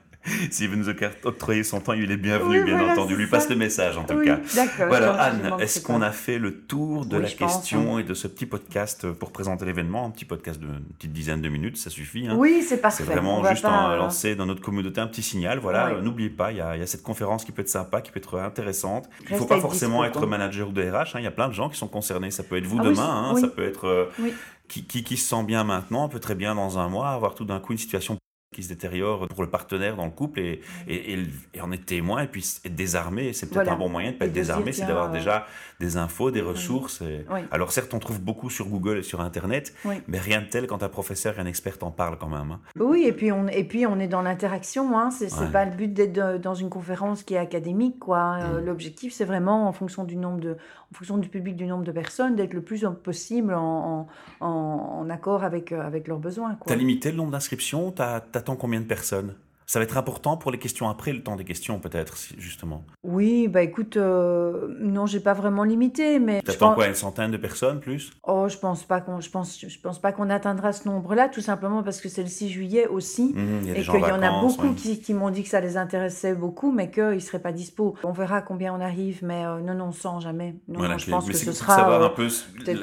S'il 0.53 0.69
veut 0.69 0.77
nous 0.77 0.89
octroyer 0.89 1.63
son 1.63 1.81
temps, 1.81 1.93
il 1.93 2.11
est 2.11 2.17
bienvenu, 2.17 2.65
bien 2.65 2.81
entendu. 2.91 3.17
Lui 3.17 3.27
passe 3.27 3.49
le 3.49 3.57
message, 3.57 3.97
en 3.97 4.05
tout 4.05 4.21
cas. 4.21 4.41
Voilà, 4.87 5.13
Anne, 5.15 5.53
est-ce 5.61 5.81
qu'on 5.81 6.03
a 6.03 6.11
fait 6.11 6.39
le 6.39 6.61
tour 6.61 7.07
de 7.07 7.17
la 7.17 7.29
question 7.29 7.97
hein. 7.97 8.01
et 8.01 8.03
de 8.05 8.15
ce 8.15 8.29
petit 8.29 8.47
podcast 8.47 9.11
pour 9.13 9.33
présenter 9.33 9.65
l'événement? 9.65 10.07
Un 10.07 10.11
petit 10.11 10.25
podcast 10.25 10.61
d'une 10.61 10.81
petite 10.99 11.13
dizaine 11.13 11.41
de 11.41 11.49
minutes, 11.49 11.77
ça 11.77 11.91
suffit. 11.91 12.27
Hein. 12.27 12.37
Oui, 12.37 12.65
c'est 12.67 12.79
parfait. 12.79 13.05
C'est 13.05 13.11
vraiment 13.11 13.45
juste 13.49 13.65
en 13.65 13.91
euh, 13.91 13.97
lancer 13.97 14.35
dans 14.35 14.47
notre 14.47 14.61
communauté 14.63 15.01
un 15.01 15.07
petit 15.07 15.23
signal. 15.23 15.59
Voilà, 15.59 16.01
n'oubliez 16.01 16.31
pas, 16.31 16.53
il 16.53 16.59
y, 16.59 16.61
a, 16.61 16.87
cette 16.87 17.03
conférence 17.03 17.45
qui 17.45 17.53
peut 17.53 17.63
être 17.63 17.69
sympa, 17.69 18.01
qui 18.01 18.11
peut 18.11 18.19
être 18.19 18.39
intéressante. 18.39 19.09
Il 19.29 19.33
ne 19.33 19.39
faut 19.39 19.47
pas 19.47 19.61
forcément 19.61 20.05
être 20.05 20.27
manager 20.27 20.69
ou 20.69 20.73
de 20.73 20.83
RH. 20.83 20.95
Hein. 20.95 21.19
Il 21.19 21.25
y 21.25 21.29
a 21.29 21.33
plein 21.33 21.49
de 21.49 21.55
gens 21.55 21.69
qui 21.69 21.79
sont 21.79 21.89
concernés. 21.89 22.31
Ça 22.31 22.43
peut 22.43 22.57
être 22.57 22.67
vous 22.67 22.79
ah 22.81 22.85
demain, 22.85 23.35
ça 23.41 23.49
peut 23.49 23.65
être 23.65 23.87
euh, 23.87 24.07
qui, 24.69 24.85
qui, 24.85 25.05
qui, 25.05 25.17
se 25.17 25.29
sent 25.29 25.45
bien 25.45 25.65
maintenant, 25.65 26.09
peut 26.09 26.21
très 26.21 26.35
bien 26.35 26.55
dans 26.55 26.79
un 26.79 26.89
mois 26.89 27.11
avoir 27.11 27.35
tout 27.35 27.45
d'un 27.45 27.61
coup 27.61 27.73
une 27.73 27.79
situation 27.79 28.19
qui 28.57 28.63
se 28.63 28.71
détériore 28.71 29.29
pour 29.29 29.43
le 29.43 29.51
partenaire 29.51 29.97
dans 29.97 30.07
le 30.07 30.11
couple 30.11 30.41
et, 30.41 30.63
et, 30.89 31.19
et, 31.53 31.61
en 31.61 31.71
être 31.73 31.85
témoin 31.85 32.23
et 32.23 32.27
puis 32.27 32.43
être 32.65 32.75
désarmé. 32.75 33.35
C'est 33.35 33.51
peut-être 33.51 33.71
un 33.71 33.77
bon 33.77 33.91
moyen 33.91 34.09
de 34.09 34.15
ne 34.15 34.19
pas 34.19 34.25
être 34.25 34.33
désarmé, 34.33 34.73
c'est 34.73 34.87
d'avoir 34.87 35.11
déjà 35.11 35.47
des 35.79 35.99
infos, 35.99 36.31
des 36.31 36.41
ressources. 36.41 37.03
Alors 37.51 37.71
certes, 37.71 37.93
on 37.93 37.99
trouve 37.99 38.21
beaucoup 38.21 38.49
sur 38.49 38.67
Google 38.69 38.99
et 38.99 39.03
sur 39.03 39.21
Internet, 39.21 39.75
mais 40.09 40.19
rien 40.19 40.41
de 40.41 40.47
tel 40.47 40.67
quand 40.67 40.83
un 40.83 40.89
professeur 40.89 41.39
et 41.39 41.43
un 41.43 41.47
expert 41.47 41.77
en 41.83 41.91
parlent 41.91 42.17
quand 42.19 42.29
même. 42.29 42.53
Hein. 42.53 42.61
Oui, 42.79 43.05
et 43.07 43.13
puis 43.13 43.31
on, 43.31 43.47
et 43.49 43.65
puis 43.65 43.87
on 43.87 43.99
est 43.99 44.09
dans 44.09 44.23
l'interaction. 44.23 44.99
Hein. 44.99 45.11
C'est 45.11 45.53
pas 45.53 45.67
le 45.67 45.73
but 45.73 45.93
d'être 45.93 46.41
dans 46.41 46.55
une 46.55 46.71
conférence 46.71 47.23
qui 47.23 47.35
est 47.35 47.39
académique. 47.39 47.99
quoi. 47.99 48.39
Euh, 48.41 48.61
mm. 48.61 48.65
L'objectif, 48.65 49.13
c'est 49.13 49.27
vraiment 49.27 49.69
en 49.69 49.73
fonction 49.73 50.05
du 50.05 50.17
nombre 50.17 50.41
de, 50.41 50.53
en 50.53 50.95
fonction 50.95 51.19
du 51.19 51.29
public, 51.29 51.57
du 51.57 51.67
nombre 51.67 51.85
de 51.85 51.93
personnes, 51.93 52.37
d'être 52.37 52.55
le 52.55 52.63
plus 52.63 52.87
possible 53.05 53.53
en, 53.53 54.07
en, 54.41 54.47
en 54.47 55.11
accord 55.11 55.45
avec, 55.45 55.73
euh, 55.73 55.83
avec 55.87 56.09
leurs 56.09 56.19
besoins. 56.19 56.57
Tu 56.67 56.73
as 56.73 56.77
limité 56.77 57.11
le 57.11 57.19
nombre 57.19 57.33
d'inscriptions? 57.33 57.93
Combien 58.55 58.83
de 58.83 58.87
personnes? 58.87 59.35
Ça 59.67 59.81
va 59.81 59.83
être 59.83 59.97
important 59.97 60.37
pour 60.37 60.53
les 60.53 60.59
questions 60.59 60.89
après, 60.89 61.13
le 61.13 61.23
temps 61.23 61.35
des 61.35 61.45
questions 61.45 61.81
peut-être, 61.81 62.17
justement. 62.39 62.85
Oui, 63.03 63.49
bah 63.49 63.63
écoute, 63.63 63.97
euh, 63.97 64.69
non, 64.81 65.07
j'ai 65.07 65.19
pas 65.19 65.35
vraiment 65.35 65.65
limité, 65.65 66.21
mais. 66.21 66.41
Tu 66.43 66.53
attends 66.53 66.75
quoi, 66.75 66.87
une 66.87 66.95
centaine 66.95 67.33
de 67.33 67.37
personnes 67.37 67.81
plus? 67.81 68.13
Oh, 68.23 68.47
je 68.49 68.57
pense 68.59 68.85
pas 68.85 69.01
qu'on, 69.01 69.21
je 69.21 69.29
pense, 69.29 69.61
je 69.67 69.79
pense 69.81 69.99
pas 69.99 70.13
qu'on 70.13 70.31
atteindra 70.31 70.73
ce 70.73 70.87
nombre-là, 70.89 71.29
tout 71.29 71.41
simplement 71.41 71.83
parce 71.83 72.01
que 72.01 72.09
c'est 72.09 72.23
le 72.23 72.29
6 72.29 72.49
juillet 72.49 72.87
aussi, 72.87 73.35
mmh, 73.35 73.69
et 73.75 73.83
qu'il 73.83 74.01
y 74.01 74.05
en 74.05 74.23
a 74.23 74.41
beaucoup 74.41 74.73
qui, 74.73 75.01
qui 75.01 75.15
m'ont 75.15 75.31
dit 75.31 75.43
que 75.43 75.49
ça 75.49 75.61
les 75.61 75.77
intéressait 75.77 76.35
beaucoup, 76.35 76.71
mais 76.71 76.91
qu'ils 76.91 77.21
seraient 77.21 77.43
pas 77.43 77.53
dispo. 77.53 77.97
On 78.05 78.13
verra 78.13 78.43
combien 78.43 78.73
on 78.73 78.81
arrive, 78.81 79.25
mais 79.25 79.45
euh, 79.45 79.61
non, 79.61 79.75
non, 79.75 79.91
sans 79.91 80.21
jamais. 80.21 80.55
Non, 80.69 80.97
je 80.97 81.11
pense 81.11 81.27
que 81.27 81.37
ce 81.37 81.51
sera. 81.51 81.75
savoir 81.75 82.05
un 82.05 82.11
peu 82.11 82.29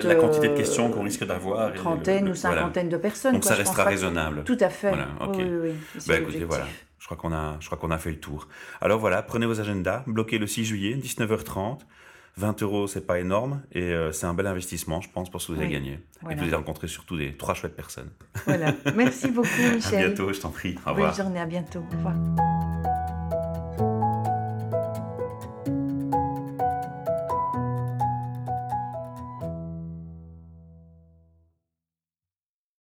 la 0.04 0.16
quantité 0.16 0.50
de 0.50 0.58
questions 0.58 0.92
qu'on 0.92 1.04
risque 1.04 1.26
d'avoir. 1.26 1.74
Trentaine 1.74 2.28
ou 2.28 2.36
cinquantaine 2.36 2.90
de 2.90 2.98
personnes. 2.98 3.36
Donc 3.36 3.46
ça 3.46 3.56
restera 3.56 3.86
raisonnable. 3.86 4.44
Tout 4.44 4.58
à 4.60 4.70
fait. 4.70 4.94
Oui, 4.94 5.38
oui, 5.38 5.72
oui. 5.96 6.02
Bah, 6.08 6.18
écoutez, 6.18 6.44
voilà. 6.44 6.66
Je 7.04 7.08
crois 7.08 7.18
qu'on 7.18 7.34
a, 7.34 7.58
je 7.60 7.66
crois 7.66 7.78
qu'on 7.78 7.92
a 7.92 7.98
fait 7.98 8.12
le 8.12 8.20
tour. 8.22 8.48
Alors 8.80 8.98
voilà, 8.98 9.22
prenez 9.22 9.46
vos 9.46 9.60
agendas, 9.60 10.04
bloquez 10.08 10.38
le 10.38 10.48
6 10.48 10.64
juillet, 10.64 10.96
19h30. 10.96 11.80
20 12.38 12.64
euros, 12.64 12.88
c'est 12.88 13.06
pas 13.06 13.20
énorme 13.20 13.62
et 13.74 13.92
euh, 13.92 14.14
c'est 14.14 14.26
un 14.26 14.34
bel 14.34 14.48
investissement, 14.48 15.02
je 15.02 15.10
pense, 15.10 15.30
pour 15.30 15.42
ce 15.42 15.48
que 15.48 15.52
vous 15.52 15.60
avez 15.60 15.70
gagné. 15.70 16.00
Et 16.32 16.36
vous 16.36 16.44
allez 16.44 16.56
rencontrer 16.56 16.88
surtout 16.88 17.18
des 17.18 17.36
trois 17.36 17.56
chouettes 17.56 17.76
personnes. 17.76 18.10
Voilà. 18.46 18.74
Merci 18.96 19.32
beaucoup, 19.32 19.50
Michel. 19.76 20.06
À 20.06 20.08
bientôt, 20.08 20.32
je 20.32 20.40
t'en 20.40 20.50
prie. 20.50 20.78
Au 20.86 20.92
revoir. 20.92 21.10
Bonne 21.10 21.26
journée, 21.26 21.42
à 21.42 21.46
bientôt. 21.46 21.84
Au 21.92 21.98
revoir. 21.98 22.16